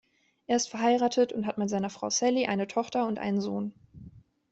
Er 0.47 0.55
ist 0.55 0.67
verheiratet 0.67 1.31
und 1.31 1.45
hat 1.45 1.59
mit 1.59 1.69
seiner 1.69 1.91
Frau 1.91 2.09
Sally 2.09 2.47
eine 2.47 2.65
Tochter 2.65 3.05
und 3.05 3.19
einen 3.19 3.39
Sohn. 3.39 3.71